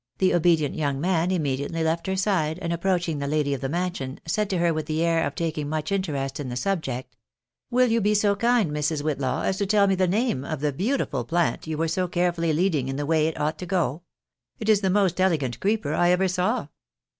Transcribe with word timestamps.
The 0.17 0.33
obedient 0.33 0.73
young 0.73 0.99
man 0.99 1.29
immediately 1.29 1.83
left 1.83 2.07
her 2.07 2.15
side, 2.15 2.57
and 2.57 2.73
approaching 2.73 3.19
the 3.19 3.27
lady 3.27 3.53
of 3.53 3.61
the 3.61 3.69
mansion, 3.69 4.19
said 4.25 4.49
to 4.49 4.57
her 4.57 4.73
with 4.73 4.87
the 4.87 5.03
air 5.05 5.23
of 5.23 5.35
taking 5.35 5.69
much 5.69 5.91
interest 5.91 6.39
in 6.39 6.49
the 6.49 6.55
subject 6.55 7.15
—"Will 7.69 7.85
you 7.91 8.01
be 8.01 8.15
so 8.15 8.35
kind, 8.35 8.71
Mrs. 8.71 9.03
Whitlaw, 9.03 9.43
as 9.45 9.59
to 9.59 9.67
tell 9.67 9.85
me 9.85 9.93
the 9.93 10.07
name 10.07 10.41
192 10.41 10.41
THE 10.41 10.41
BAKXABTS 10.41 10.55
IN 10.55 10.65
AJIEIMUA. 10.65 10.69
of 10.69 10.73
the 10.73 10.83
beautiful 11.05 11.23
plant 11.23 11.67
you 11.67 11.77
were 11.77 11.87
so 11.87 12.07
carefully 12.07 12.51
leading 12.51 12.87
in 12.87 12.95
the 12.95 13.05
way 13.05 13.27
it 13.27 13.39
ought 13.39 13.59
to 13.59 13.65
go? 13.67 14.01
It 14.57 14.69
is 14.69 14.81
the 14.81 14.89
most 14.89 15.21
elegant 15.21 15.59
creeper 15.59 15.93
I 15.93 16.09
ever 16.09 16.27
saw." 16.27 16.69